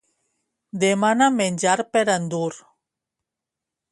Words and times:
Demana 0.83 1.27
menjar 1.41 1.77
per 1.97 2.03
endur. 2.15 2.49